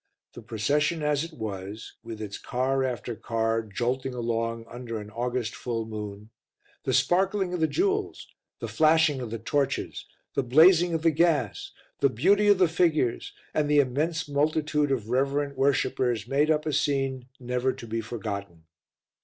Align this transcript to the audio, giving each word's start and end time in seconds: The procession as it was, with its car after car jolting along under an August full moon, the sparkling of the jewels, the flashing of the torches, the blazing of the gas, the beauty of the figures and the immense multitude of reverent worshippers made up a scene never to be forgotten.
The 0.33 0.41
procession 0.41 1.03
as 1.03 1.23
it 1.23 1.33
was, 1.33 1.93
with 2.03 2.23
its 2.23 2.39
car 2.39 2.83
after 2.83 3.15
car 3.15 3.61
jolting 3.61 4.15
along 4.15 4.65
under 4.67 4.97
an 4.97 5.11
August 5.11 5.53
full 5.53 5.85
moon, 5.85 6.31
the 6.85 6.91
sparkling 6.91 7.53
of 7.53 7.59
the 7.59 7.67
jewels, 7.67 8.25
the 8.57 8.67
flashing 8.67 9.21
of 9.21 9.29
the 9.29 9.37
torches, 9.37 10.07
the 10.33 10.41
blazing 10.41 10.95
of 10.95 11.03
the 11.03 11.11
gas, 11.11 11.71
the 11.99 12.09
beauty 12.09 12.47
of 12.47 12.57
the 12.57 12.67
figures 12.67 13.31
and 13.53 13.69
the 13.69 13.77
immense 13.79 14.27
multitude 14.27 14.91
of 14.91 15.11
reverent 15.11 15.55
worshippers 15.55 16.27
made 16.27 16.49
up 16.49 16.65
a 16.65 16.73
scene 16.73 17.27
never 17.39 17.71
to 17.71 17.85
be 17.85 18.01
forgotten. 18.01 18.63